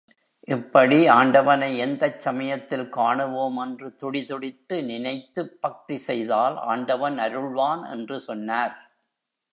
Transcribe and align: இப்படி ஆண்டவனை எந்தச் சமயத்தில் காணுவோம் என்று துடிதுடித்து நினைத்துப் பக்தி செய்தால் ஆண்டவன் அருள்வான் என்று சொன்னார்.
இப்படி 0.47 1.07
ஆண்டவனை 1.07 1.77
எந்தச் 1.77 2.19
சமயத்தில் 2.19 2.89
காணுவோம் 2.89 3.57
என்று 3.57 3.95
துடிதுடித்து 3.95 4.83
நினைத்துப் 4.83 5.61
பக்தி 5.61 5.97
செய்தால் 5.97 6.57
ஆண்டவன் 6.65 7.19
அருள்வான் 7.19 7.89
என்று 7.91 8.19
சொன்னார். 8.19 8.75